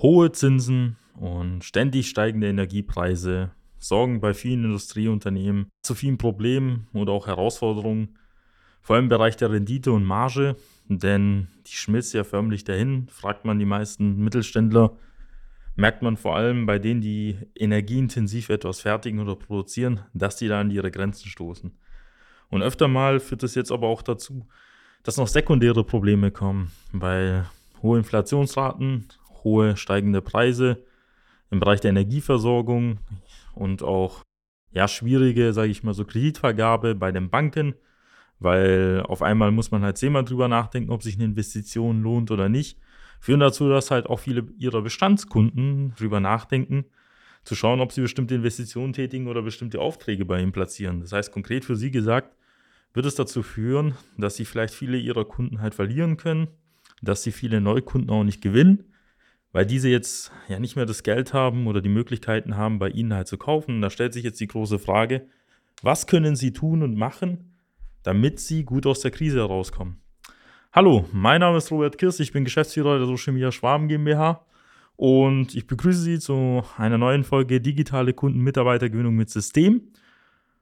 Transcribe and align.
Hohe 0.00 0.30
Zinsen 0.30 0.96
und 1.18 1.64
ständig 1.64 2.10
steigende 2.10 2.48
Energiepreise 2.48 3.52
sorgen 3.78 4.20
bei 4.20 4.34
vielen 4.34 4.64
Industrieunternehmen 4.64 5.70
zu 5.80 5.94
vielen 5.94 6.18
Problemen 6.18 6.86
oder 6.92 7.12
auch 7.12 7.26
Herausforderungen, 7.26 8.18
vor 8.82 8.96
allem 8.96 9.06
im 9.06 9.08
Bereich 9.08 9.36
der 9.36 9.50
Rendite 9.50 9.92
und 9.92 10.04
Marge, 10.04 10.56
denn 10.88 11.48
die 11.66 11.72
schmilzt 11.72 12.12
ja 12.12 12.24
förmlich 12.24 12.64
dahin, 12.64 13.08
fragt 13.08 13.46
man 13.46 13.58
die 13.58 13.64
meisten 13.64 14.18
Mittelständler, 14.18 14.96
merkt 15.76 16.02
man 16.02 16.18
vor 16.18 16.36
allem 16.36 16.66
bei 16.66 16.78
denen, 16.78 17.00
die 17.00 17.38
energieintensiv 17.54 18.50
etwas 18.50 18.80
fertigen 18.80 19.20
oder 19.20 19.34
produzieren, 19.34 20.00
dass 20.12 20.36
die 20.36 20.48
da 20.48 20.60
an 20.60 20.70
ihre 20.70 20.90
Grenzen 20.90 21.28
stoßen. 21.28 21.72
Und 22.50 22.62
öfter 22.62 22.86
mal 22.86 23.18
führt 23.18 23.42
es 23.42 23.54
jetzt 23.54 23.72
aber 23.72 23.88
auch 23.88 24.02
dazu, 24.02 24.46
dass 25.02 25.16
noch 25.16 25.28
sekundäre 25.28 25.84
Probleme 25.84 26.30
kommen, 26.30 26.70
weil 26.92 27.46
hohe 27.82 27.98
Inflationsraten, 27.98 29.08
hohe 29.46 29.76
steigende 29.76 30.20
Preise 30.20 30.84
im 31.50 31.60
Bereich 31.60 31.80
der 31.80 31.90
Energieversorgung 31.90 32.98
und 33.54 33.84
auch 33.84 34.24
ja 34.72 34.88
schwierige, 34.88 35.52
sage 35.52 35.70
ich 35.70 35.84
mal 35.84 35.94
so 35.94 36.04
Kreditvergabe 36.04 36.96
bei 36.96 37.12
den 37.12 37.30
Banken, 37.30 37.74
weil 38.40 39.04
auf 39.06 39.22
einmal 39.22 39.52
muss 39.52 39.70
man 39.70 39.82
halt 39.82 39.98
zehnmal 39.98 40.24
drüber 40.24 40.48
nachdenken, 40.48 40.90
ob 40.90 41.04
sich 41.04 41.14
eine 41.14 41.24
Investition 41.24 42.02
lohnt 42.02 42.32
oder 42.32 42.48
nicht, 42.48 42.78
führen 43.20 43.40
dazu, 43.40 43.68
dass 43.68 43.92
halt 43.92 44.06
auch 44.06 44.18
viele 44.18 44.48
ihrer 44.58 44.82
Bestandskunden 44.82 45.94
drüber 45.96 46.18
nachdenken, 46.18 46.84
zu 47.44 47.54
schauen, 47.54 47.80
ob 47.80 47.92
sie 47.92 48.00
bestimmte 48.00 48.34
Investitionen 48.34 48.92
tätigen 48.92 49.28
oder 49.28 49.40
bestimmte 49.40 49.80
Aufträge 49.80 50.24
bei 50.24 50.40
ihnen 50.42 50.50
platzieren. 50.50 51.00
Das 51.00 51.12
heißt 51.12 51.30
konkret 51.30 51.64
für 51.64 51.76
sie 51.76 51.92
gesagt, 51.92 52.34
wird 52.92 53.06
es 53.06 53.14
dazu 53.14 53.44
führen, 53.44 53.94
dass 54.18 54.34
sie 54.34 54.44
vielleicht 54.44 54.74
viele 54.74 54.98
ihrer 54.98 55.24
Kunden 55.24 55.60
halt 55.60 55.76
verlieren 55.76 56.16
können, 56.16 56.48
dass 57.02 57.22
sie 57.22 57.30
viele 57.30 57.60
Neukunden 57.60 58.10
auch 58.10 58.24
nicht 58.24 58.42
gewinnen, 58.42 58.92
weil 59.56 59.64
diese 59.64 59.88
jetzt 59.88 60.32
ja 60.48 60.58
nicht 60.58 60.76
mehr 60.76 60.84
das 60.84 61.02
Geld 61.02 61.32
haben 61.32 61.66
oder 61.66 61.80
die 61.80 61.88
Möglichkeiten 61.88 62.58
haben, 62.58 62.78
bei 62.78 62.90
ihnen 62.90 63.14
halt 63.14 63.26
zu 63.26 63.38
kaufen. 63.38 63.76
Und 63.76 63.80
da 63.80 63.88
stellt 63.88 64.12
sich 64.12 64.22
jetzt 64.22 64.38
die 64.38 64.48
große 64.48 64.78
Frage, 64.78 65.28
was 65.80 66.06
können 66.06 66.36
sie 66.36 66.52
tun 66.52 66.82
und 66.82 66.94
machen, 66.94 67.54
damit 68.02 68.38
sie 68.38 68.66
gut 68.66 68.84
aus 68.84 69.00
der 69.00 69.12
Krise 69.12 69.38
herauskommen? 69.38 70.02
Hallo, 70.74 71.06
mein 71.10 71.40
Name 71.40 71.56
ist 71.56 71.70
Robert 71.70 71.96
Kirst, 71.96 72.20
ich 72.20 72.32
bin 72.32 72.44
Geschäftsführer 72.44 72.98
der 72.98 73.06
Social 73.06 73.32
Media 73.32 73.50
Schwaben 73.50 73.88
GmbH 73.88 74.44
und 74.94 75.54
ich 75.54 75.66
begrüße 75.66 76.02
Sie 76.02 76.18
zu 76.18 76.62
einer 76.76 76.98
neuen 76.98 77.24
Folge 77.24 77.58
Digitale 77.58 78.12
Kunden-Mitarbeitergewinnung 78.12 79.14
mit 79.14 79.30
System. 79.30 79.80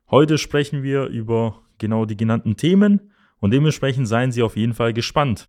Heute 0.09 0.39
sprechen 0.39 0.85
wir 0.85 1.07
über 1.07 1.63
genau 1.79 2.05
die 2.05 2.17
genannten 2.17 2.57
Themen 2.57 3.11
und 3.41 3.51
dementsprechend 3.51 4.07
seien 4.07 4.31
Sie 4.31 4.45
auf 4.45 4.57
jeden 4.57 4.73
Fall 4.73 4.93
gespannt. 4.93 5.49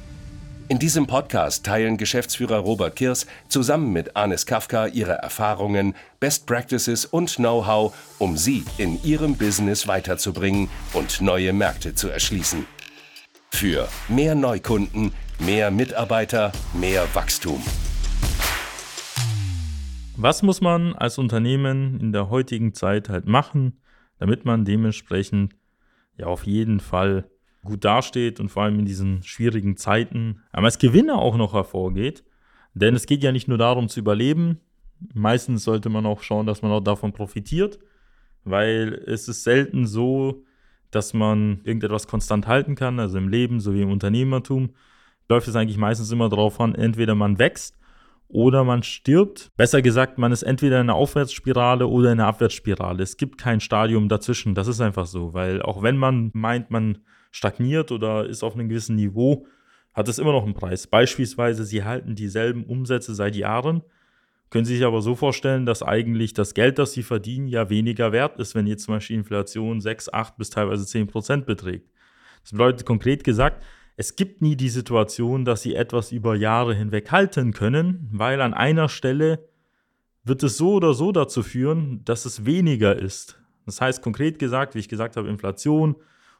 In 0.71 0.79
diesem 0.79 1.05
Podcast 1.05 1.65
teilen 1.65 1.97
Geschäftsführer 1.97 2.59
Robert 2.59 2.95
Kirs 2.95 3.27
zusammen 3.49 3.91
mit 3.91 4.15
Anis 4.15 4.45
Kafka 4.45 4.87
ihre 4.87 5.11
Erfahrungen, 5.11 5.95
Best 6.21 6.47
Practices 6.47 7.03
und 7.03 7.35
Know-how, 7.35 7.93
um 8.19 8.37
sie 8.37 8.63
in 8.77 8.97
ihrem 9.03 9.35
Business 9.35 9.85
weiterzubringen 9.89 10.69
und 10.93 11.19
neue 11.19 11.51
Märkte 11.51 11.93
zu 11.93 12.07
erschließen. 12.07 12.65
Für 13.49 13.89
mehr 14.07 14.33
Neukunden, 14.33 15.11
mehr 15.39 15.71
Mitarbeiter, 15.71 16.53
mehr 16.73 17.05
Wachstum. 17.13 17.61
Was 20.15 20.41
muss 20.41 20.61
man 20.61 20.95
als 20.95 21.17
Unternehmen 21.17 21.99
in 21.99 22.13
der 22.13 22.29
heutigen 22.29 22.73
Zeit 22.73 23.09
halt 23.09 23.25
machen, 23.25 23.81
damit 24.19 24.45
man 24.45 24.63
dementsprechend 24.63 25.53
ja 26.15 26.27
auf 26.27 26.45
jeden 26.45 26.79
Fall 26.79 27.25
gut 27.63 27.85
dasteht 27.85 28.39
und 28.39 28.49
vor 28.49 28.63
allem 28.63 28.79
in 28.79 28.85
diesen 28.85 29.23
schwierigen 29.23 29.77
Zeiten, 29.77 30.41
aber 30.51 30.65
als 30.65 30.79
Gewinner 30.79 31.19
auch 31.19 31.37
noch 31.37 31.53
hervorgeht. 31.53 32.23
Denn 32.73 32.95
es 32.95 33.05
geht 33.05 33.23
ja 33.23 33.31
nicht 33.31 33.47
nur 33.47 33.57
darum 33.57 33.89
zu 33.89 33.99
überleben, 33.99 34.59
meistens 35.13 35.63
sollte 35.63 35.89
man 35.89 36.05
auch 36.05 36.21
schauen, 36.21 36.45
dass 36.45 36.61
man 36.61 36.71
auch 36.71 36.79
davon 36.79 37.13
profitiert, 37.13 37.79
weil 38.43 39.01
es 39.05 39.27
ist 39.27 39.43
selten 39.43 39.85
so, 39.85 40.43
dass 40.89 41.13
man 41.13 41.61
irgendetwas 41.63 42.07
konstant 42.07 42.47
halten 42.47 42.75
kann, 42.75 42.99
also 42.99 43.17
im 43.17 43.29
Leben 43.29 43.59
sowie 43.59 43.81
im 43.81 43.91
Unternehmertum 43.91 44.71
läuft 45.31 45.47
es 45.47 45.55
eigentlich 45.55 45.77
meistens 45.77 46.11
immer 46.11 46.29
darauf 46.29 46.59
an, 46.59 46.75
entweder 46.75 47.15
man 47.15 47.39
wächst 47.39 47.77
oder 48.27 48.63
man 48.63 48.83
stirbt. 48.83 49.49
Besser 49.55 49.81
gesagt, 49.81 50.17
man 50.17 50.31
ist 50.31 50.43
entweder 50.43 50.77
in 50.77 50.89
einer 50.89 50.95
Aufwärtsspirale 50.95 51.87
oder 51.87 52.11
in 52.11 52.19
einer 52.19 52.27
Abwärtsspirale. 52.27 53.01
Es 53.01 53.17
gibt 53.17 53.37
kein 53.37 53.61
Stadium 53.61 54.09
dazwischen. 54.09 54.55
Das 54.55 54.67
ist 54.67 54.81
einfach 54.81 55.05
so, 55.05 55.33
weil 55.33 55.61
auch 55.61 55.81
wenn 55.83 55.97
man 55.97 56.31
meint, 56.33 56.69
man 56.69 56.99
stagniert 57.31 57.91
oder 57.91 58.25
ist 58.25 58.43
auf 58.43 58.53
einem 58.53 58.69
gewissen 58.69 58.95
Niveau, 58.95 59.45
hat 59.93 60.07
es 60.07 60.19
immer 60.19 60.31
noch 60.31 60.43
einen 60.43 60.53
Preis. 60.53 60.87
Beispielsweise, 60.87 61.65
Sie 61.65 61.83
halten 61.83 62.15
dieselben 62.15 62.63
Umsätze 62.63 63.15
seit 63.15 63.35
Jahren, 63.35 63.83
können 64.49 64.65
Sie 64.65 64.75
sich 64.75 64.85
aber 64.85 65.01
so 65.01 65.15
vorstellen, 65.15 65.65
dass 65.65 65.81
eigentlich 65.81 66.33
das 66.33 66.53
Geld, 66.53 66.77
das 66.77 66.91
Sie 66.91 67.03
verdienen, 67.03 67.47
ja 67.47 67.69
weniger 67.69 68.11
wert 68.11 68.37
ist, 68.37 68.53
wenn 68.53 68.67
jetzt 68.67 68.83
zum 68.83 68.95
Beispiel 68.95 69.15
Inflation 69.15 69.79
6, 69.79 70.13
8 70.13 70.37
bis 70.37 70.49
teilweise 70.49 70.85
10 70.85 71.07
Prozent 71.07 71.45
beträgt. 71.45 71.89
Das 72.43 72.51
bedeutet 72.51 72.85
konkret 72.85 73.23
gesagt, 73.23 73.63
es 73.95 74.15
gibt 74.15 74.41
nie 74.41 74.55
die 74.55 74.69
Situation, 74.69 75.45
dass 75.45 75.61
Sie 75.61 75.75
etwas 75.75 76.11
über 76.11 76.35
Jahre 76.35 76.73
hinweg 76.73 77.11
halten 77.11 77.53
können, 77.53 78.09
weil 78.11 78.41
an 78.41 78.53
einer 78.53 78.89
Stelle 78.89 79.47
wird 80.23 80.43
es 80.43 80.57
so 80.57 80.73
oder 80.73 80.93
so 80.93 81.11
dazu 81.11 81.43
führen, 81.43 82.03
dass 82.03 82.25
es 82.25 82.45
weniger 82.45 82.95
ist. 82.95 83.41
Das 83.65 83.79
heißt 83.79 84.01
konkret 84.01 84.37
gesagt, 84.37 84.75
wie 84.75 84.79
ich 84.79 84.89
gesagt 84.89 85.15
habe, 85.17 85.29
Inflation, 85.29 85.95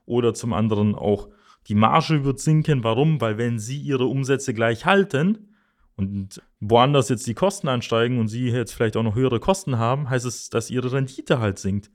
oder 0.06 0.34
zum 0.34 0.54
anderen 0.54 0.96
auch 0.96 1.30
die 1.68 1.76
Marge 1.76 2.24
wird 2.26 2.40
sinken. 2.40 2.84
Warum? 2.84 3.22
Weil 3.22 3.38
wenn 3.38 3.60
Sie 3.60 3.78
Ihre 3.78 4.06
Umsätze 4.06 4.54
gleich 4.54 4.86
halten 4.86 5.50
und 5.96 6.42
woanders 6.60 7.10
jetzt 7.10 7.28
die 7.28 7.34
Kosten 7.34 7.68
ansteigen 7.68 8.20
und 8.20 8.28
Sie 8.28 8.50
jetzt 8.50 8.74
vielleicht 8.74 8.98
auch 8.98 9.04
noch 9.04 9.16
höhere 9.16 9.40
Kosten 9.40 9.78
haben, 9.78 10.10
heißt 10.10 10.26
es, 10.26 10.50
dass 10.50 10.70
Ihre 10.70 10.92
Rendite 10.92 11.40
halt 11.40 11.60
sinkt. 11.60 11.92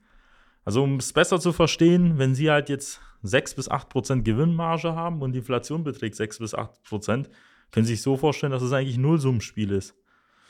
Also 0.63 0.83
um 0.83 0.97
es 0.97 1.13
besser 1.13 1.39
zu 1.39 1.53
verstehen, 1.53 2.17
wenn 2.17 2.35
Sie 2.35 2.49
halt 2.49 2.69
jetzt 2.69 3.01
6 3.23 3.55
bis 3.55 3.69
8 3.69 3.89
Prozent 3.89 4.25
Gewinnmarge 4.25 4.95
haben 4.95 5.21
und 5.21 5.33
die 5.33 5.39
Inflation 5.39 5.83
beträgt 5.83 6.15
6 6.15 6.39
bis 6.39 6.53
8 6.53 6.83
Prozent, 6.83 7.29
können 7.71 7.85
Sie 7.85 7.93
sich 7.93 8.01
so 8.01 8.17
vorstellen, 8.17 8.51
dass 8.51 8.61
es 8.61 8.71
eigentlich 8.71 8.97
ein 8.97 9.01
Nullsummenspiel 9.01 9.71
ist. 9.71 9.95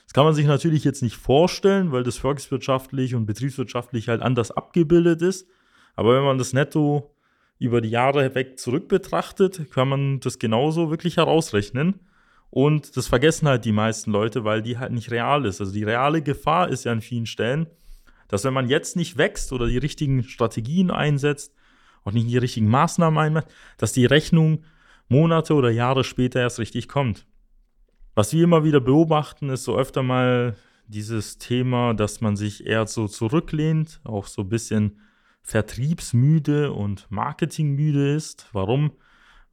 Das 0.06 0.14
kann 0.14 0.24
man 0.24 0.34
sich 0.34 0.46
natürlich 0.46 0.84
jetzt 0.84 1.02
nicht 1.02 1.18
vorstellen, 1.18 1.92
weil 1.92 2.04
das 2.04 2.18
volkswirtschaftlich 2.18 3.14
und 3.14 3.26
betriebswirtschaftlich 3.26 4.08
halt 4.08 4.22
anders 4.22 4.52
abgebildet 4.52 5.22
ist. 5.22 5.50
Aber 5.96 6.16
wenn 6.16 6.24
man 6.24 6.38
das 6.38 6.54
Netto 6.54 7.12
über 7.60 7.82
die 7.82 7.90
Jahre 7.90 8.24
hinweg 8.24 8.60
zurück 8.60 8.88
betrachtet, 8.88 9.72
kann 9.72 9.90
man 9.90 10.20
das 10.20 10.40
genauso 10.40 10.90
wirklich 10.90 11.18
herausrechnen. 11.18 12.00
Und 12.50 12.96
das 12.96 13.08
vergessen 13.08 13.48
halt 13.48 13.66
die 13.66 13.72
meisten 13.72 14.12
Leute, 14.12 14.44
weil 14.44 14.62
die 14.62 14.78
halt 14.78 14.92
nicht 14.92 15.12
real 15.12 15.46
ist. 15.46 15.60
Also 15.60 15.74
die 15.74 15.84
reale 15.84 16.22
Gefahr 16.22 16.70
ist 16.70 16.86
ja 16.86 16.92
an 16.92 17.02
vielen 17.02 17.26
Stellen, 17.26 17.68
dass 18.28 18.44
wenn 18.44 18.54
man 18.54 18.70
jetzt 18.70 18.96
nicht 18.96 19.18
wächst 19.18 19.52
oder 19.52 19.68
die 19.68 19.78
richtigen 19.78 20.24
Strategien 20.24 20.92
einsetzt, 20.92 21.54
auch 22.04 22.12
nicht 22.12 22.30
die 22.30 22.38
richtigen 22.38 22.70
Maßnahmen 22.70 23.20
einmacht, 23.20 23.48
dass 23.78 23.92
die 23.92 24.06
Rechnung 24.06 24.64
Monate 25.10 25.54
oder 25.54 25.70
Jahre 25.70 26.04
später 26.04 26.40
erst 26.40 26.60
richtig 26.60 26.88
kommt. 26.88 27.26
Was 28.16 28.34
wir 28.34 28.44
immer 28.44 28.64
wieder 28.64 28.80
beobachten, 28.80 29.50
ist 29.50 29.64
so 29.64 29.78
öfter 29.78 30.04
mal 30.04 30.56
dieses 30.88 31.38
Thema, 31.38 31.94
dass 31.94 32.22
man 32.22 32.36
sich 32.36 32.66
eher 32.66 32.88
so 32.88 33.08
zurücklehnt, 33.08 34.00
auch 34.04 34.26
so 34.26 34.42
ein 34.42 34.50
bisschen 34.50 35.00
vertriebsmüde 35.48 36.72
und 36.72 37.08
marketingmüde 37.10 38.14
ist. 38.14 38.50
Warum? 38.54 38.92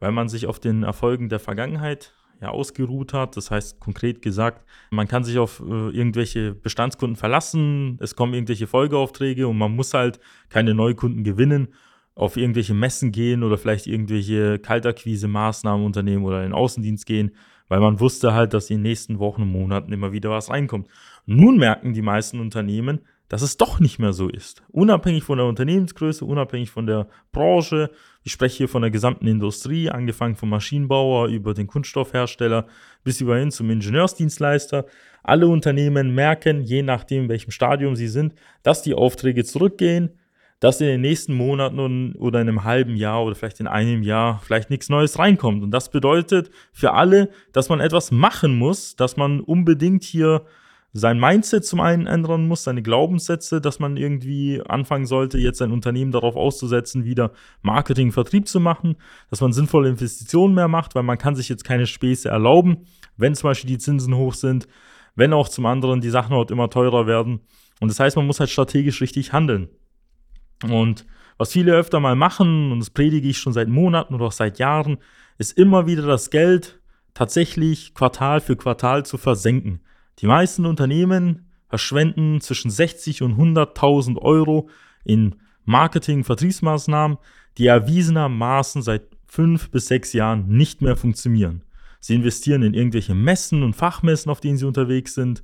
weil 0.04 0.12
man 0.12 0.28
sich 0.28 0.46
auf 0.46 0.60
den 0.60 0.82
Erfolgen 0.82 1.30
der 1.30 1.38
Vergangenheit 1.38 2.12
ja, 2.42 2.50
ausgeruht 2.50 3.14
hat. 3.14 3.38
Das 3.38 3.50
heißt 3.50 3.80
konkret 3.80 4.20
gesagt, 4.20 4.62
man 4.90 5.08
kann 5.08 5.24
sich 5.24 5.38
auf 5.38 5.60
äh, 5.60 5.88
irgendwelche 5.96 6.54
Bestandskunden 6.54 7.16
verlassen, 7.16 7.96
es 8.02 8.14
kommen 8.14 8.34
irgendwelche 8.34 8.66
Folgeaufträge 8.66 9.48
und 9.48 9.56
man 9.56 9.74
muss 9.74 9.94
halt 9.94 10.20
keine 10.50 10.74
Neukunden 10.74 11.24
gewinnen, 11.24 11.68
auf 12.14 12.36
irgendwelche 12.36 12.74
Messen 12.74 13.12
gehen 13.12 13.42
oder 13.42 13.56
vielleicht 13.56 13.86
irgendwelche 13.86 14.58
Kaltakquise-Maßnahmen 14.58 15.86
unternehmen 15.86 16.26
oder 16.26 16.38
in 16.42 16.50
den 16.50 16.52
Außendienst 16.52 17.06
gehen, 17.06 17.32
weil 17.68 17.80
man 17.80 17.98
wusste 17.98 18.34
halt, 18.34 18.52
dass 18.52 18.68
in 18.68 18.76
den 18.76 18.82
nächsten 18.82 19.18
Wochen 19.18 19.40
und 19.40 19.52
Monaten 19.52 19.90
immer 19.90 20.12
wieder 20.12 20.28
was 20.28 20.50
reinkommt. 20.50 20.86
Nun 21.24 21.56
merken 21.56 21.94
die 21.94 22.02
meisten 22.02 22.40
Unternehmen, 22.40 23.00
dass 23.28 23.42
es 23.42 23.56
doch 23.56 23.80
nicht 23.80 23.98
mehr 23.98 24.12
so 24.12 24.28
ist. 24.28 24.62
Unabhängig 24.68 25.24
von 25.24 25.38
der 25.38 25.46
Unternehmensgröße, 25.46 26.24
unabhängig 26.24 26.70
von 26.70 26.86
der 26.86 27.08
Branche. 27.32 27.90
Ich 28.22 28.32
spreche 28.32 28.58
hier 28.58 28.68
von 28.68 28.82
der 28.82 28.90
gesamten 28.90 29.26
Industrie, 29.26 29.88
angefangen 29.88 30.36
vom 30.36 30.50
Maschinenbauer 30.50 31.28
über 31.28 31.54
den 31.54 31.66
Kunststoffhersteller 31.66 32.66
bis 33.02 33.20
überhin 33.20 33.50
zum 33.50 33.70
Ingenieursdienstleister. 33.70 34.86
Alle 35.22 35.48
Unternehmen 35.48 36.14
merken, 36.14 36.62
je 36.62 36.82
nachdem, 36.82 37.24
in 37.24 37.28
welchem 37.30 37.50
Stadium 37.50 37.96
sie 37.96 38.08
sind, 38.08 38.34
dass 38.62 38.82
die 38.82 38.94
Aufträge 38.94 39.44
zurückgehen, 39.44 40.10
dass 40.60 40.80
in 40.80 40.86
den 40.86 41.00
nächsten 41.00 41.34
Monaten 41.34 42.14
oder 42.14 42.40
in 42.40 42.48
einem 42.48 42.64
halben 42.64 42.96
Jahr 42.96 43.24
oder 43.24 43.34
vielleicht 43.34 43.60
in 43.60 43.66
einem 43.66 44.02
Jahr 44.02 44.40
vielleicht 44.44 44.70
nichts 44.70 44.88
Neues 44.88 45.18
reinkommt. 45.18 45.62
Und 45.62 45.70
das 45.70 45.90
bedeutet 45.90 46.50
für 46.72 46.92
alle, 46.92 47.30
dass 47.52 47.68
man 47.68 47.80
etwas 47.80 48.10
machen 48.10 48.56
muss, 48.56 48.96
dass 48.96 49.16
man 49.16 49.40
unbedingt 49.40 50.04
hier 50.04 50.44
sein 50.96 51.18
Mindset 51.18 51.64
zum 51.64 51.80
einen 51.80 52.06
ändern 52.06 52.46
muss, 52.46 52.62
seine 52.62 52.80
Glaubenssätze, 52.80 53.60
dass 53.60 53.80
man 53.80 53.96
irgendwie 53.96 54.62
anfangen 54.64 55.06
sollte, 55.06 55.38
jetzt 55.38 55.58
sein 55.58 55.72
Unternehmen 55.72 56.12
darauf 56.12 56.36
auszusetzen, 56.36 57.04
wieder 57.04 57.32
Marketing, 57.62 58.12
Vertrieb 58.12 58.46
zu 58.46 58.60
machen, 58.60 58.94
dass 59.28 59.40
man 59.40 59.52
sinnvolle 59.52 59.88
Investitionen 59.88 60.54
mehr 60.54 60.68
macht, 60.68 60.94
weil 60.94 61.02
man 61.02 61.18
kann 61.18 61.34
sich 61.34 61.48
jetzt 61.48 61.64
keine 61.64 61.88
Späße 61.88 62.28
erlauben, 62.28 62.86
wenn 63.16 63.34
zum 63.34 63.50
Beispiel 63.50 63.70
die 63.70 63.78
Zinsen 63.78 64.14
hoch 64.14 64.34
sind, 64.34 64.68
wenn 65.16 65.32
auch 65.32 65.48
zum 65.48 65.66
anderen 65.66 66.00
die 66.00 66.10
Sachen 66.10 66.30
dort 66.30 66.52
immer 66.52 66.70
teurer 66.70 67.08
werden. 67.08 67.40
Und 67.80 67.88
das 67.88 67.98
heißt, 67.98 68.16
man 68.16 68.28
muss 68.28 68.38
halt 68.38 68.50
strategisch 68.50 69.00
richtig 69.00 69.32
handeln. 69.32 69.68
Und 70.62 71.06
was 71.38 71.50
viele 71.50 71.74
öfter 71.74 71.98
mal 71.98 72.14
machen, 72.14 72.70
und 72.70 72.78
das 72.78 72.90
predige 72.90 73.28
ich 73.28 73.38
schon 73.38 73.52
seit 73.52 73.66
Monaten 73.68 74.14
oder 74.14 74.26
auch 74.26 74.32
seit 74.32 74.60
Jahren, 74.60 74.98
ist 75.38 75.58
immer 75.58 75.88
wieder 75.88 76.06
das 76.06 76.30
Geld 76.30 76.80
tatsächlich 77.14 77.94
Quartal 77.94 78.40
für 78.40 78.54
Quartal 78.54 79.04
zu 79.04 79.18
versenken. 79.18 79.80
Die 80.20 80.26
meisten 80.26 80.66
Unternehmen 80.66 81.50
verschwenden 81.68 82.40
zwischen 82.40 82.70
60 82.70 83.22
und 83.22 83.36
100.000 83.36 84.18
Euro 84.18 84.68
in 85.04 85.36
Marketing, 85.64 86.24
Vertriebsmaßnahmen, 86.24 87.18
die 87.58 87.66
erwiesenermaßen 87.66 88.82
seit 88.82 89.02
fünf 89.26 89.70
bis 89.70 89.86
sechs 89.86 90.12
Jahren 90.12 90.48
nicht 90.48 90.82
mehr 90.82 90.96
funktionieren. 90.96 91.62
Sie 92.00 92.14
investieren 92.14 92.62
in 92.62 92.74
irgendwelche 92.74 93.14
Messen 93.14 93.62
und 93.62 93.74
Fachmessen, 93.74 94.30
auf 94.30 94.40
denen 94.40 94.58
sie 94.58 94.66
unterwegs 94.66 95.14
sind, 95.14 95.42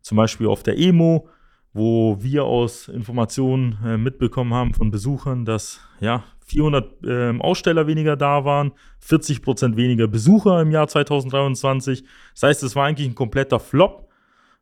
zum 0.00 0.16
Beispiel 0.16 0.46
auf 0.46 0.62
der 0.62 0.78
EMO, 0.78 1.28
wo 1.72 2.16
wir 2.20 2.44
aus 2.44 2.88
Informationen 2.88 3.76
äh, 3.84 3.98
mitbekommen 3.98 4.54
haben 4.54 4.72
von 4.72 4.90
Besuchern, 4.90 5.44
dass 5.44 5.80
ja 6.00 6.24
400 6.46 7.04
äh, 7.04 7.38
Aussteller 7.40 7.86
weniger 7.86 8.16
da 8.16 8.44
waren, 8.44 8.72
40 9.00 9.42
Prozent 9.42 9.76
weniger 9.76 10.06
Besucher 10.06 10.62
im 10.62 10.70
Jahr 10.70 10.86
2023. 10.88 12.04
Das 12.34 12.42
heißt, 12.44 12.62
es 12.62 12.76
war 12.76 12.86
eigentlich 12.86 13.08
ein 13.08 13.14
kompletter 13.14 13.60
Flop. 13.60 14.05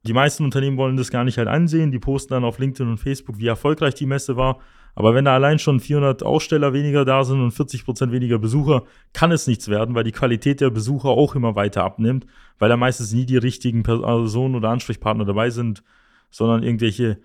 Die 0.07 0.13
meisten 0.13 0.45
Unternehmen 0.45 0.77
wollen 0.77 0.97
das 0.97 1.11
gar 1.11 1.25
nicht 1.25 1.39
halt 1.39 1.49
ansehen. 1.49 1.91
Die 1.91 1.99
posten 1.99 2.35
dann 2.35 2.45
auf 2.45 2.59
LinkedIn 2.59 2.91
und 2.91 2.99
Facebook, 2.99 3.39
wie 3.39 3.47
erfolgreich 3.47 3.95
die 3.95 4.07
Messe 4.07 4.37
war. 4.37 4.61
Aber 4.95 5.15
wenn 5.15 5.25
da 5.25 5.35
allein 5.35 5.59
schon 5.59 5.81
400 5.81 6.23
Aussteller 6.23 6.73
weniger 6.73 7.05
da 7.05 7.25
sind 7.25 7.41
und 7.41 7.51
40 7.51 7.85
Prozent 7.85 8.13
weniger 8.13 8.39
Besucher, 8.39 8.85
kann 9.13 9.33
es 9.33 9.47
nichts 9.47 9.69
werden, 9.69 9.95
weil 9.95 10.05
die 10.05 10.13
Qualität 10.13 10.61
der 10.61 10.71
Besucher 10.71 11.09
auch 11.09 11.35
immer 11.35 11.57
weiter 11.57 11.83
abnimmt, 11.83 12.27
weil 12.59 12.69
da 12.69 12.77
meistens 12.77 13.13
nie 13.13 13.27
die 13.27 13.37
richtigen 13.37 13.83
Personen 13.83 14.55
oder 14.55 14.69
Ansprechpartner 14.69 15.25
dabei 15.25 15.51
sind, 15.51 15.83
sondern 16.31 16.63
irgendwelche 16.63 17.19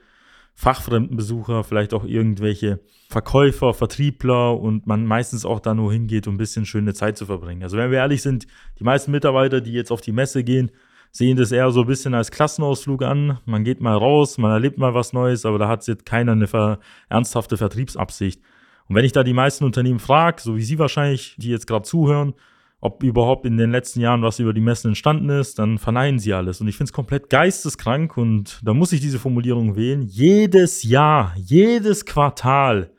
fachfremden 0.56 1.16
Besucher, 1.16 1.64
vielleicht 1.64 1.94
auch 1.94 2.04
irgendwelche 2.04 2.80
Verkäufer, 3.08 3.74
Vertriebler 3.74 4.60
und 4.60 4.88
man 4.88 5.06
meistens 5.06 5.46
auch 5.46 5.60
da 5.60 5.74
nur 5.74 5.94
hingeht, 5.94 6.28
um 6.28 6.36
ein 6.36 6.38
bisschen 6.38 6.66
schöne 6.66 6.94
Zeit 6.94 7.18
zu 7.18 7.26
verbringen. 7.26 7.64
Also 7.64 7.78
wenn 7.78 7.92
wir 7.92 8.00
ehrlich 8.00 8.22
sind, 8.22 8.46
die 8.78 8.84
meisten 8.84 9.12
Mitarbeiter, 9.12 9.62
die 9.62 9.72
jetzt 9.72 9.92
auf 9.92 10.02
die 10.02 10.12
Messe 10.12 10.44
gehen, 10.44 10.72
sehen 11.12 11.38
das 11.38 11.52
eher 11.52 11.72
so 11.72 11.82
ein 11.82 11.88
bisschen 11.88 12.14
als 12.14 12.32
Klassenausflug 12.32 13.04
an. 13.04 13.40
Man 13.46 13.64
geht 13.64 13.82
mal 13.82 13.98
raus, 13.98 14.38
man 14.38 14.52
erlebt 14.52 14.78
mal 14.78 14.94
was 14.94 15.14
Neues, 15.14 15.46
aber 15.46 15.58
da 15.58 15.68
hat 15.68 15.86
jetzt 15.88 16.06
keiner 16.06 16.34
eine 16.34 16.48
ver 16.48 16.80
ernsthafte 17.10 17.58
Vertriebsabsicht. 17.58 18.42
Und 18.88 18.96
wenn 18.96 19.06
ich 19.06 19.12
da 19.12 19.24
die 19.24 19.34
meisten 19.34 19.66
Unternehmen 19.66 20.00
frage, 20.00 20.42
so 20.42 20.56
wie 20.56 20.64
Sie 20.64 20.80
wahrscheinlich, 20.80 21.36
die 21.38 21.50
jetzt 21.50 21.68
gerade 21.68 21.84
zuhören, 21.84 22.34
ob 22.82 23.04
überhaupt 23.04 23.46
in 23.46 23.58
den 23.58 23.72
letzten 23.72 24.00
Jahren 24.00 24.22
was 24.22 24.40
über 24.40 24.54
die 24.54 24.62
Messen 24.62 24.90
entstanden 24.90 25.30
ist, 25.30 25.60
dann 25.60 25.78
verneinen 25.78 26.20
sie 26.20 26.34
alles. 26.34 26.62
Und 26.62 26.68
ich 26.68 26.78
finde 26.78 26.90
es 26.90 26.94
komplett 26.94 27.30
geisteskrank 27.30 28.16
und 28.16 28.60
da 28.64 28.74
muss 28.74 28.94
ich 28.94 29.02
diese 29.02 29.20
Formulierung 29.20 29.76
wählen. 29.76 30.04
Jedes 30.04 30.84
Jahr, 30.84 31.34
jedes 31.36 32.06
Quartal 32.06 32.92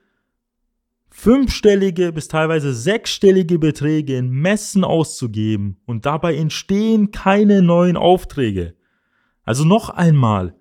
fünfstellige 1.21 2.13
bis 2.13 2.29
teilweise 2.29 2.73
sechsstellige 2.73 3.59
Beträge 3.59 4.17
in 4.17 4.31
Messen 4.31 4.85
auszugeben 4.85 5.77
und 5.85 6.07
dabei 6.07 6.35
entstehen 6.35 7.11
keine 7.11 7.61
neuen 7.61 7.99
Aufträge. 7.99 8.75
Also 9.45 9.65
noch 9.65 9.91
einmal, 9.91 10.55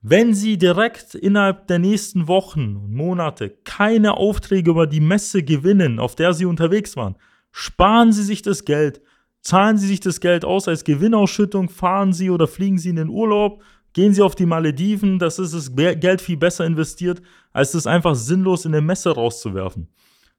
wenn 0.00 0.34
Sie 0.34 0.56
direkt 0.56 1.16
innerhalb 1.16 1.66
der 1.66 1.80
nächsten 1.80 2.28
Wochen 2.28 2.76
und 2.76 2.94
Monate 2.94 3.50
keine 3.64 4.16
Aufträge 4.16 4.70
über 4.70 4.86
die 4.86 5.00
Messe 5.00 5.42
gewinnen, 5.42 5.98
auf 5.98 6.14
der 6.14 6.32
Sie 6.32 6.44
unterwegs 6.44 6.96
waren, 6.96 7.16
sparen 7.50 8.12
Sie 8.12 8.22
sich 8.22 8.42
das 8.42 8.64
Geld, 8.64 9.00
zahlen 9.40 9.78
Sie 9.78 9.88
sich 9.88 9.98
das 9.98 10.20
Geld 10.20 10.44
aus 10.44 10.68
als 10.68 10.84
Gewinnausschüttung, 10.84 11.68
fahren 11.68 12.12
Sie 12.12 12.30
oder 12.30 12.46
fliegen 12.46 12.78
Sie 12.78 12.90
in 12.90 12.96
den 12.96 13.08
Urlaub 13.08 13.64
Gehen 13.92 14.12
Sie 14.14 14.22
auf 14.22 14.34
die 14.34 14.46
Malediven, 14.46 15.18
das 15.18 15.38
ist 15.38 15.54
das 15.54 15.74
Geld 15.74 16.20
viel 16.20 16.36
besser 16.36 16.66
investiert, 16.66 17.22
als 17.52 17.72
das 17.72 17.86
einfach 17.86 18.14
sinnlos 18.14 18.64
in 18.64 18.72
der 18.72 18.82
Messe 18.82 19.10
rauszuwerfen. 19.10 19.88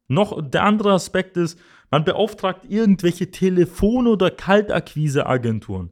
Noch 0.07 0.41
der 0.41 0.63
andere 0.63 0.93
Aspekt 0.93 1.37
ist, 1.37 1.59
man 1.91 2.03
beauftragt 2.03 2.65
irgendwelche 2.67 3.31
Telefon- 3.31 4.07
oder 4.07 4.29
Kaltakquiseagenturen. 4.29 5.91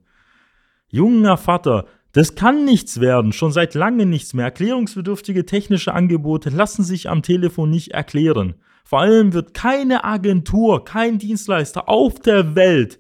Junger 0.90 1.38
Vater, 1.38 1.86
das 2.14 2.36
kann 2.36 2.66
nichts 2.66 3.00
werden, 3.00 3.34
schon 3.34 3.52
seit 3.52 3.74
langem 3.74 4.10
nichts 4.10 4.34
mehr. 4.34 4.46
Erklärungsbedürftige 4.46 5.46
technische 5.46 5.94
Angebote 5.94 6.50
lassen 6.50 6.84
sich 6.84 7.10
am 7.10 7.22
Telefon 7.22 7.70
nicht 7.70 7.92
erklären. 7.92 8.56
Vor 8.86 9.02
allem 9.02 9.34
wird 9.34 9.54
keine 9.54 10.04
Agentur, 10.04 10.86
kein 10.86 11.18
Dienstleister 11.20 11.90
auf 11.90 12.20
der 12.20 12.56
Welt 12.56 13.00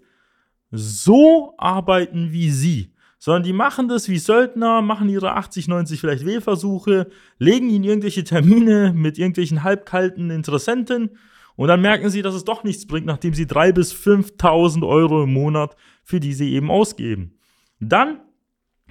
so 0.71 1.54
arbeiten 1.57 2.31
wie 2.31 2.51
Sie 2.51 2.94
sondern 3.19 3.44
die 3.44 3.54
machen 3.54 3.88
das 3.88 4.09
wie 4.09 4.19
Söldner, 4.19 4.81
machen 4.81 5.09
ihre 5.09 5.33
80, 5.33 5.68
90 5.68 6.00
vielleicht 6.00 6.26
Wählversuche, 6.26 7.07
legen 7.40 7.69
ihnen 7.69 7.83
irgendwelche 7.83 8.24
Termine 8.24 8.94
mit 8.95 9.18
irgendwelchen 9.18 9.64
halbkalten 9.64 10.30
Interessenten 10.30 11.18
und 11.56 11.68
dann 11.68 11.81
merken 11.81 12.09
sie, 12.09 12.21
dass 12.21 12.36
es 12.36 12.45
doch 12.45 12.64
nichts 12.64 12.86
bringt, 12.86 13.07
nachdem 13.07 13.33
sie 13.33 13.45
3.000 13.45 13.74
bis 13.74 13.94
5.000 13.94 14.88
Euro 14.88 15.24
im 15.24 15.33
Monat 15.33 15.76
für 16.04 16.19
die 16.19 16.33
sie 16.33 16.54
eben 16.54 16.71
ausgeben. 16.71 17.38
Dann 17.80 18.21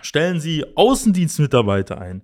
stellen 0.02 0.40
sie 0.40 0.64
Außendienstmitarbeiter 0.76 1.98
ein, 1.98 2.22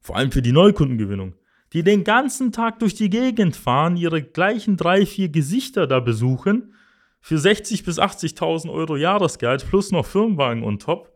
vor 0.00 0.16
allem 0.16 0.32
für 0.32 0.42
die 0.42 0.52
Neukundengewinnung, 0.52 1.34
die 1.72 1.82
den 1.82 2.04
ganzen 2.04 2.52
Tag 2.52 2.78
durch 2.78 2.94
die 2.94 3.10
Gegend 3.10 3.56
fahren, 3.56 3.96
ihre 3.96 4.22
gleichen 4.22 4.76
drei, 4.76 5.04
vier 5.04 5.28
Gesichter 5.28 5.86
da 5.86 6.00
besuchen, 6.00 6.72
für 7.20 7.36
60.000 7.36 7.84
bis 7.84 7.98
80.000 7.98 8.72
Euro 8.72 8.96
Jahresgehalt 8.96 9.68
plus 9.68 9.90
noch 9.90 10.06
Firmenwagen 10.06 10.62
und 10.62 10.82
top 10.82 11.15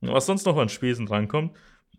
was 0.00 0.26
sonst 0.26 0.46
noch 0.46 0.56
an 0.56 0.68
Spesen 0.68 1.06
drankommt. 1.06 1.52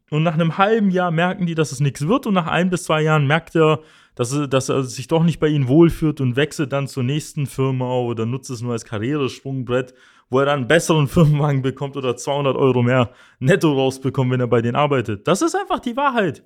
Und 0.09 0.23
nach 0.23 0.35
einem 0.35 0.57
halben 0.57 0.89
Jahr 0.89 1.11
merken 1.11 1.45
die, 1.45 1.55
dass 1.55 1.71
es 1.71 1.79
nichts 1.79 2.07
wird. 2.07 2.27
Und 2.27 2.33
nach 2.33 2.47
ein 2.47 2.69
bis 2.69 2.83
zwei 2.83 3.01
Jahren 3.01 3.27
merkt 3.27 3.55
er, 3.55 3.81
dass 4.15 4.31
er, 4.33 4.47
dass 4.47 4.69
er 4.69 4.83
sich 4.83 5.07
doch 5.07 5.23
nicht 5.23 5.39
bei 5.39 5.47
ihnen 5.47 5.67
wohlfühlt 5.67 6.21
und 6.21 6.35
wechselt 6.35 6.71
dann 6.71 6.87
zur 6.87 7.03
nächsten 7.03 7.45
Firma 7.45 7.91
oder 7.99 8.25
nutzt 8.25 8.49
es 8.49 8.61
nur 8.61 8.71
als 8.71 8.85
Karrieresprungbrett, 8.85 9.93
wo 10.29 10.39
er 10.39 10.45
dann 10.45 10.59
einen 10.59 10.67
besseren 10.67 11.07
Firmenwagen 11.07 11.61
bekommt 11.61 11.97
oder 11.97 12.15
200 12.15 12.55
Euro 12.55 12.81
mehr 12.83 13.11
netto 13.39 13.71
rausbekommt, 13.73 14.31
wenn 14.31 14.39
er 14.39 14.47
bei 14.47 14.61
denen 14.61 14.75
arbeitet. 14.75 15.27
Das 15.27 15.41
ist 15.41 15.55
einfach 15.55 15.79
die 15.79 15.97
Wahrheit. 15.97 16.43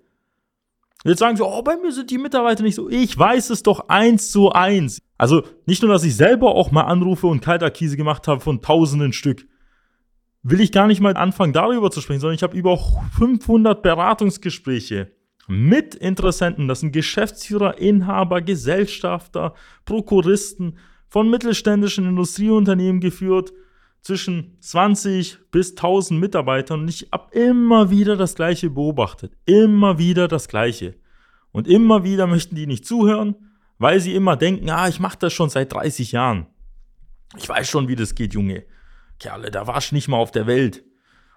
Jetzt 1.03 1.19
sagen 1.19 1.35
sie, 1.35 1.45
oh, 1.45 1.61
bei 1.63 1.77
mir 1.77 1.91
sind 1.91 2.11
die 2.11 2.19
Mitarbeiter 2.19 2.61
nicht 2.61 2.75
so. 2.75 2.89
Ich 2.89 3.17
weiß 3.17 3.49
es 3.49 3.63
doch 3.63 3.87
eins 3.89 4.31
zu 4.31 4.51
eins. 4.51 5.01
Also 5.17 5.43
nicht 5.65 5.81
nur, 5.81 5.91
dass 5.91 6.03
ich 6.03 6.15
selber 6.15 6.53
auch 6.53 6.71
mal 6.71 6.83
Anrufe 6.83 7.27
und 7.27 7.41
Kaltakquise 7.41 7.97
gemacht 7.97 8.27
habe 8.27 8.41
von 8.41 8.61
tausenden 8.61 9.13
Stück 9.13 9.47
will 10.43 10.61
ich 10.61 10.71
gar 10.71 10.87
nicht 10.87 11.01
mal 11.01 11.15
anfangen, 11.15 11.53
darüber 11.53 11.91
zu 11.91 12.01
sprechen, 12.01 12.19
sondern 12.19 12.35
ich 12.35 12.43
habe 12.43 12.57
über 12.57 12.77
500 13.17 13.81
Beratungsgespräche 13.81 15.11
mit 15.47 15.95
Interessenten. 15.95 16.67
Das 16.67 16.79
sind 16.79 16.91
Geschäftsführer, 16.91 17.77
Inhaber, 17.77 18.41
Gesellschafter, 18.41 19.53
Prokuristen 19.85 20.77
von 21.07 21.29
mittelständischen 21.29 22.07
Industrieunternehmen 22.07 23.01
geführt, 23.01 23.51
zwischen 24.01 24.57
20 24.59 25.51
bis 25.51 25.71
1000 25.71 26.19
Mitarbeitern. 26.19 26.81
Und 26.81 26.89
ich 26.89 27.09
habe 27.11 27.33
immer 27.37 27.89
wieder 27.91 28.17
das 28.17 28.35
Gleiche 28.35 28.69
beobachtet. 28.69 29.33
Immer 29.45 29.99
wieder 29.99 30.27
das 30.27 30.47
Gleiche. 30.47 30.95
Und 31.51 31.67
immer 31.67 32.03
wieder 32.03 32.27
möchten 32.27 32.55
die 32.55 32.67
nicht 32.67 32.85
zuhören, 32.85 33.35
weil 33.77 33.99
sie 33.99 34.15
immer 34.15 34.37
denken, 34.37 34.69
ah, 34.69 34.87
ich 34.87 34.99
mache 34.99 35.17
das 35.19 35.33
schon 35.33 35.49
seit 35.49 35.73
30 35.73 36.13
Jahren. 36.13 36.47
Ich 37.37 37.47
weiß 37.47 37.69
schon, 37.69 37.87
wie 37.87 37.95
das 37.95 38.15
geht, 38.15 38.33
Junge. 38.33 38.63
Kerle, 39.21 39.51
da 39.51 39.67
warst 39.67 39.91
du 39.91 39.95
nicht 39.95 40.07
mal 40.07 40.17
auf 40.17 40.31
der 40.31 40.47
Welt. 40.47 40.83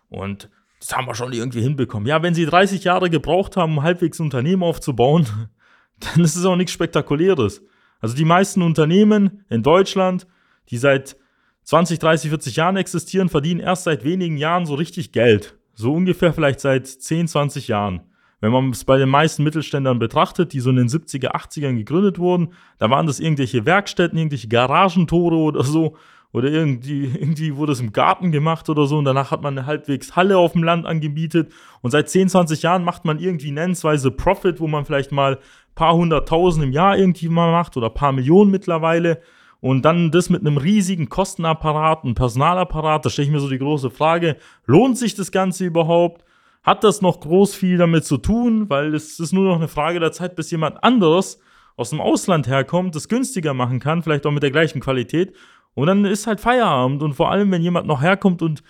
Und 0.09 0.49
das 0.81 0.97
haben 0.97 1.07
wir 1.07 1.15
schon 1.15 1.33
irgendwie 1.33 1.61
hinbekommen. 1.61 2.09
Ja, 2.09 2.23
wenn 2.23 2.35
sie 2.35 2.47
30 2.47 2.83
Jahre 2.85 3.11
gebraucht 3.11 3.57
haben, 3.57 3.79
um 3.79 3.83
halbwegs 3.83 4.19
ein 4.19 4.25
Unternehmen 4.25 4.63
aufzubauen, 4.63 5.27
dann 6.01 6.25
ist 6.25 6.35
es 6.35 6.45
auch 6.45 6.57
nichts 6.57 6.73
Spektakuläres. 6.73 7.63
Also 8.01 8.17
die 8.17 8.25
meisten 8.25 8.63
Unternehmen 8.63 9.45
in 9.49 9.63
Deutschland, 9.63 10.27
die 10.71 10.79
seit 10.79 11.17
20, 11.65 11.99
30, 11.99 12.31
40 12.31 12.57
Jahren 12.57 12.77
existieren, 12.77 13.29
verdienen 13.29 13.61
erst 13.61 13.85
seit 13.85 14.05
wenigen 14.05 14.37
Jahren 14.37 14.67
so 14.67 14.75
richtig 14.75 15.13
Geld. 15.13 15.59
So 15.75 15.95
ungefähr 15.95 16.33
vielleicht 16.33 16.61
seit 16.61 16.87
10, 16.87 17.29
20 17.29 17.69
Jahren. 17.69 18.03
Wenn 18.41 18.53
man 18.53 18.71
es 18.71 18.85
bei 18.85 18.99
den 18.99 19.09
meisten 19.09 19.43
Mittelständlern 19.43 19.99
betrachtet, 19.99 20.53
die 20.53 20.61
so 20.61 20.69
in 20.69 20.77
den 20.77 20.89
70er, 20.89 21.35
80ern 21.35 21.77
gegründet 21.77 22.19
wurden, 22.19 22.53
da 22.79 22.91
waren 22.91 23.07
das 23.07 23.21
irgendwelche 23.21 23.65
Werkstätten, 23.65 24.19
irgendwelche 24.19 24.49
Garagentore 24.49 25.37
oder 25.37 25.65
so. 25.65 25.97
Oder 26.35 26.51
irgendwie, 26.51 27.05
irgendwie 27.15 27.57
wurde 27.57 27.73
es 27.73 27.81
im 27.81 27.93
Garten 27.93 28.33
gemacht 28.33 28.69
oder 28.69 28.87
so. 28.87 28.99
Und 28.99 29.07
danach 29.07 29.31
hat 29.31 29.41
man 29.41 29.57
eine 29.57 29.67
halbwegs 29.67 30.17
Halle 30.17 30.37
auf 30.37 30.53
dem 30.53 30.65
Land 30.65 30.85
angebietet. 30.85 31.53
Und 31.81 31.93
seit 31.93 32.11
10, 32.11 32.29
20 32.29 32.61
Jahren 32.63 32.85
macht 32.85 33.07
man 33.07 33.21
irgendwie 33.21 33.53
nennensweise 33.53 34.11
Profit, 34.11 34.61
wo 34.61 34.67
man 34.67 34.85
vielleicht 34.85 35.13
mal 35.13 35.39
paar 35.77 35.95
hunderttausend 35.95 36.65
im 36.65 36.73
Jahr 36.73 36.99
irgendwie 36.99 37.29
mal 37.29 37.53
macht 37.53 37.77
oder 37.77 37.89
paar 37.89 38.13
Millionen 38.13 38.51
mittlerweile. 38.51 39.21
Und 39.61 39.85
dann 39.85 40.11
das 40.11 40.29
mit 40.29 40.43
einem 40.43 40.59
riesigen 40.59 41.09
Kostenapparat, 41.09 42.05
einem 42.05 42.15
Personalapparat, 42.15 43.07
da 43.07 43.11
stelle 43.11 43.27
ich 43.27 43.33
mir 43.33 43.41
so 43.41 43.49
die 43.49 43.59
große 43.59 43.91
Frage, 43.91 44.37
lohnt 44.67 44.99
sich 44.99 45.15
das 45.15 45.33
Ganze 45.33 45.65
überhaupt? 45.65 46.25
Hat 46.65 46.85
das 46.85 47.01
noch 47.01 47.21
groß 47.21 47.55
viel 47.55 47.79
damit 47.79 48.05
zu 48.05 48.19
tun? 48.19 48.69
Weil 48.69 48.95
es 48.95 49.21
ist 49.21 49.33
nur 49.33 49.45
noch 49.49 49.57
eine 49.57 49.69
Frage 49.69 50.01
der 50.01 50.13
Zeit, 50.13 50.35
bis 50.37 50.51
jemand 50.51 50.83
anderes 50.83 51.39
aus 51.77 51.91
dem 51.91 52.01
Ausland 52.01 52.47
herkommt, 52.47 52.95
das 52.95 53.09
günstiger 53.09 53.55
machen 53.55 53.81
kann, 53.81 54.03
vielleicht 54.03 54.27
auch 54.27 54.31
mit 54.31 54.43
der 54.43 54.51
gleichen 54.51 54.81
Qualität. 54.81 55.35
Und 55.75 55.87
dann 55.87 56.05
ist 56.05 56.27
halt 56.27 56.41
Feierabend. 56.41 57.03
Und 57.03 57.15
vor 57.15 57.31
allem, 57.31 57.51
wenn 57.51 57.63
jemand 57.63 57.87
noch 57.87 58.03
herkommt 58.03 58.43
und, 58.43 58.63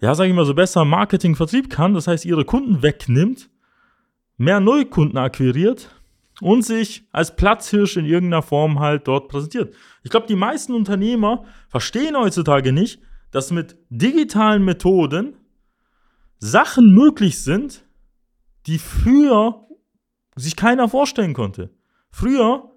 ja, 0.00 0.14
sage 0.14 0.30
ich 0.30 0.36
mal 0.36 0.46
so, 0.46 0.54
besser 0.54 0.84
Marketing, 0.84 1.36
Vertrieb 1.36 1.70
kann, 1.70 1.94
das 1.94 2.06
heißt, 2.06 2.24
ihre 2.24 2.44
Kunden 2.44 2.82
wegnimmt, 2.82 3.50
mehr 4.36 4.60
Neukunden 4.60 5.18
akquiriert, 5.18 5.90
und 6.40 6.62
sich 6.62 7.06
als 7.12 7.36
Platzhirsch 7.36 7.96
in 7.96 8.06
irgendeiner 8.06 8.42
Form 8.42 8.80
halt 8.80 9.06
dort 9.06 9.28
präsentiert. 9.28 9.74
Ich 10.02 10.10
glaube, 10.10 10.26
die 10.26 10.36
meisten 10.36 10.74
Unternehmer 10.74 11.44
verstehen 11.68 12.16
heutzutage 12.16 12.72
nicht, 12.72 13.00
dass 13.30 13.50
mit 13.50 13.76
digitalen 13.90 14.64
Methoden 14.64 15.36
Sachen 16.38 16.94
möglich 16.94 17.42
sind, 17.42 17.84
die 18.66 18.78
früher 18.78 19.66
sich 20.34 20.56
keiner 20.56 20.88
vorstellen 20.88 21.34
konnte. 21.34 21.70
Früher 22.10 22.70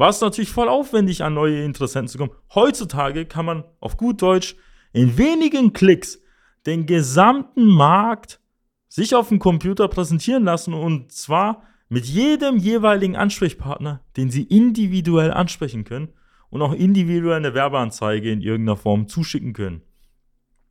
war 0.00 0.08
es 0.08 0.22
natürlich 0.22 0.50
voll 0.50 0.70
aufwendig, 0.70 1.22
an 1.22 1.34
neue 1.34 1.62
Interessenten 1.62 2.08
zu 2.08 2.16
kommen. 2.16 2.30
Heutzutage 2.54 3.26
kann 3.26 3.44
man 3.44 3.64
auf 3.80 3.98
gut 3.98 4.22
Deutsch 4.22 4.56
in 4.94 5.18
wenigen 5.18 5.74
Klicks 5.74 6.22
den 6.64 6.86
gesamten 6.86 7.66
Markt 7.66 8.40
sich 8.88 9.14
auf 9.14 9.28
dem 9.28 9.38
Computer 9.38 9.88
präsentieren 9.88 10.44
lassen 10.44 10.72
und 10.72 11.12
zwar 11.12 11.64
mit 11.90 12.06
jedem 12.06 12.56
jeweiligen 12.56 13.14
Ansprechpartner, 13.14 14.00
den 14.16 14.30
Sie 14.30 14.44
individuell 14.44 15.32
ansprechen 15.32 15.84
können 15.84 16.08
und 16.48 16.62
auch 16.62 16.72
individuell 16.72 17.36
eine 17.36 17.52
Werbeanzeige 17.52 18.32
in 18.32 18.40
irgendeiner 18.40 18.78
Form 18.78 19.06
zuschicken 19.06 19.52
können. 19.52 19.82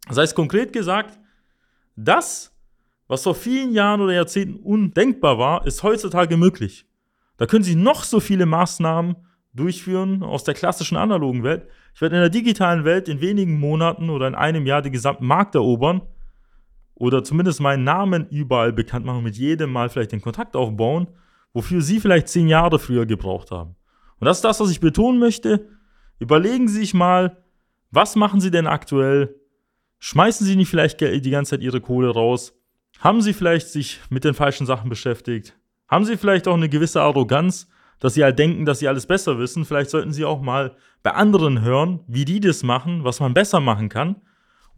Das 0.07 0.17
heißt 0.17 0.35
konkret 0.35 0.73
gesagt, 0.73 1.19
das, 1.95 2.51
was 3.07 3.21
vor 3.21 3.35
vielen 3.35 3.73
Jahren 3.73 4.01
oder 4.01 4.13
Jahrzehnten 4.13 4.55
undenkbar 4.55 5.37
war, 5.37 5.67
ist 5.67 5.83
heutzutage 5.83 6.35
möglich. 6.35 6.88
Da 7.39 7.45
können 7.45 7.63
Sie 7.63 7.75
noch 7.75 8.03
so 8.03 8.19
viele 8.19 8.45
Maßnahmen 8.45 9.15
durchführen 9.53 10.23
aus 10.23 10.43
der 10.43 10.53
klassischen 10.53 10.97
analogen 10.97 11.41
Welt. 11.43 11.67
Ich 11.95 12.01
werde 12.01 12.17
in 12.17 12.21
der 12.21 12.29
digitalen 12.29 12.83
Welt 12.83 13.07
in 13.07 13.21
wenigen 13.21 13.57
Monaten 13.57 14.09
oder 14.09 14.27
in 14.27 14.35
einem 14.35 14.65
Jahr 14.65 14.81
den 14.81 14.91
gesamten 14.91 15.25
Markt 15.25 15.55
erobern 15.55 16.01
oder 16.95 17.23
zumindest 17.23 17.61
meinen 17.61 17.85
Namen 17.85 18.27
überall 18.29 18.73
bekannt 18.73 19.05
machen, 19.05 19.23
mit 19.23 19.37
jedem 19.37 19.71
Mal 19.71 19.89
vielleicht 19.89 20.11
den 20.11 20.21
Kontakt 20.21 20.57
aufbauen, 20.57 21.07
wofür 21.53 21.81
Sie 21.81 22.01
vielleicht 22.01 22.27
zehn 22.27 22.49
Jahre 22.49 22.77
früher 22.77 23.05
gebraucht 23.05 23.51
haben. 23.51 23.77
Und 24.19 24.25
das 24.25 24.39
ist 24.39 24.43
das, 24.43 24.59
was 24.59 24.69
ich 24.69 24.81
betonen 24.81 25.17
möchte. 25.17 25.69
Überlegen 26.19 26.67
Sie 26.67 26.79
sich 26.79 26.93
mal, 26.93 27.41
was 27.89 28.17
machen 28.17 28.41
Sie 28.41 28.51
denn 28.51 28.67
aktuell? 28.67 29.33
Schmeißen 29.99 30.45
Sie 30.45 30.57
nicht 30.57 30.69
vielleicht 30.69 30.99
die 30.99 31.29
ganze 31.29 31.51
Zeit 31.51 31.61
Ihre 31.61 31.79
Kohle 31.79 32.09
raus? 32.09 32.53
Haben 32.99 33.21
Sie 33.21 33.31
vielleicht 33.31 33.69
sich 33.69 34.01
mit 34.09 34.25
den 34.25 34.33
falschen 34.33 34.65
Sachen 34.65 34.89
beschäftigt? 34.89 35.58
Haben 35.89 36.05
Sie 36.05 36.17
vielleicht 36.17 36.47
auch 36.47 36.55
eine 36.55 36.69
gewisse 36.69 37.01
Arroganz, 37.01 37.67
dass 37.99 38.13
Sie 38.13 38.23
halt 38.23 38.39
denken, 38.39 38.65
dass 38.65 38.79
Sie 38.79 38.87
alles 38.87 39.05
besser 39.05 39.39
wissen? 39.39 39.65
Vielleicht 39.65 39.89
sollten 39.89 40.13
Sie 40.13 40.23
auch 40.23 40.41
mal 40.41 40.75
bei 41.03 41.11
anderen 41.11 41.61
hören, 41.61 41.99
wie 42.07 42.25
die 42.25 42.39
das 42.39 42.63
machen, 42.63 43.03
was 43.03 43.19
man 43.19 43.33
besser 43.33 43.59
machen 43.59 43.89
kann 43.89 44.17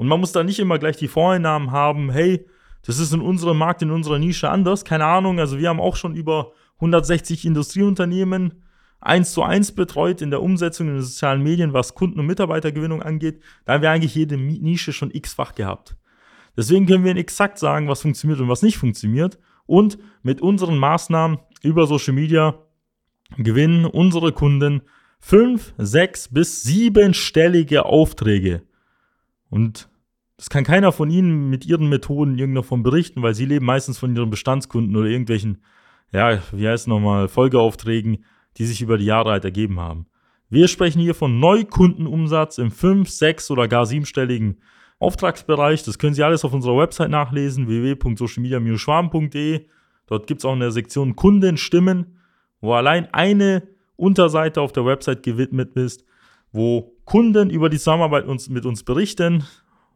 und 0.01 0.07
man 0.07 0.19
muss 0.19 0.31
da 0.31 0.43
nicht 0.43 0.57
immer 0.57 0.79
gleich 0.79 0.97
die 0.97 1.07
Voreinnahmen 1.07 1.69
haben, 1.69 2.09
hey, 2.09 2.43
das 2.83 2.97
ist 2.97 3.13
in 3.13 3.21
unserem 3.21 3.59
Markt, 3.59 3.83
in 3.83 3.91
unserer 3.91 4.17
Nische 4.17 4.49
anders. 4.49 4.83
Keine 4.83 5.05
Ahnung, 5.05 5.39
also 5.39 5.59
wir 5.59 5.69
haben 5.69 5.79
auch 5.79 5.95
schon 5.95 6.15
über 6.15 6.53
160 6.77 7.45
Industrieunternehmen 7.45 8.63
eins 8.99 9.31
zu 9.31 9.43
eins 9.43 9.71
betreut 9.71 10.23
in 10.23 10.31
der 10.31 10.41
Umsetzung 10.41 10.87
in 10.87 10.95
den 10.95 11.03
sozialen 11.03 11.43
Medien, 11.43 11.73
was 11.73 11.93
Kunden- 11.93 12.19
und 12.19 12.25
Mitarbeitergewinnung 12.25 13.03
angeht. 13.03 13.43
Da 13.65 13.73
haben 13.73 13.83
wir 13.83 13.91
eigentlich 13.91 14.15
jede 14.15 14.37
Nische 14.37 14.91
schon 14.91 15.11
x-fach 15.11 15.53
gehabt. 15.53 15.95
Deswegen 16.57 16.87
können 16.87 17.03
wir 17.03 17.15
exakt 17.15 17.59
sagen, 17.59 17.87
was 17.87 18.01
funktioniert 18.01 18.39
und 18.39 18.49
was 18.49 18.63
nicht 18.63 18.79
funktioniert. 18.79 19.37
Und 19.71 19.97
mit 20.21 20.41
unseren 20.41 20.77
Maßnahmen 20.77 21.39
über 21.63 21.87
Social 21.87 22.13
Media 22.13 22.55
gewinnen 23.37 23.85
unsere 23.85 24.33
Kunden 24.33 24.81
fünf, 25.21 25.73
sechs 25.77 26.27
bis 26.27 26.63
siebenstellige 26.63 27.85
Aufträge. 27.85 28.63
Und 29.49 29.87
das 30.35 30.49
kann 30.49 30.65
keiner 30.65 30.91
von 30.91 31.09
Ihnen 31.09 31.49
mit 31.49 31.65
Ihren 31.65 31.87
Methoden 31.87 32.33
in 32.33 32.39
irgendeiner 32.39 32.65
Form 32.65 32.83
berichten, 32.83 33.21
weil 33.21 33.33
Sie 33.33 33.45
leben 33.45 33.65
meistens 33.65 33.97
von 33.97 34.13
Ihren 34.13 34.29
Bestandskunden 34.29 34.93
oder 34.93 35.07
irgendwelchen, 35.07 35.63
ja, 36.11 36.41
wie 36.51 36.67
heißt 36.67 36.83
es 36.83 36.87
nochmal, 36.87 37.29
Folgeaufträgen, 37.29 38.25
die 38.57 38.65
sich 38.65 38.81
über 38.81 38.97
die 38.97 39.05
Jahre 39.05 39.31
halt 39.31 39.45
ergeben 39.45 39.79
haben. 39.79 40.05
Wir 40.49 40.67
sprechen 40.67 40.99
hier 40.99 41.15
von 41.15 41.39
Neukundenumsatz 41.39 42.57
im 42.57 42.71
5, 42.71 43.09
6 43.09 43.51
oder 43.51 43.69
gar 43.69 43.85
siebenstelligen 43.85 44.57
Auftragsbereich. 45.01 45.83
Das 45.83 45.97
können 45.97 46.13
Sie 46.13 46.23
alles 46.23 46.45
auf 46.45 46.53
unserer 46.53 46.77
Website 46.77 47.09
nachlesen, 47.09 47.67
www.socialmedia-schwarm.de. 47.67 49.65
Dort 50.07 50.27
gibt 50.27 50.41
es 50.41 50.45
auch 50.45 50.53
eine 50.53 50.71
Sektion 50.71 51.15
Kundenstimmen, 51.15 52.17
wo 52.61 52.73
allein 52.73 53.13
eine 53.13 53.63
Unterseite 53.95 54.61
auf 54.61 54.71
der 54.71 54.85
Website 54.85 55.23
gewidmet 55.23 55.75
ist, 55.75 56.05
wo 56.51 56.93
Kunden 57.05 57.49
über 57.49 57.69
die 57.69 57.77
Zusammenarbeit 57.77 58.25
uns, 58.25 58.49
mit 58.49 58.65
uns 58.65 58.83
berichten, 58.83 59.43